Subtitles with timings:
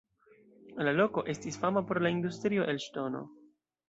[0.85, 3.23] La loko estis fama pro la industrio el ŝtono.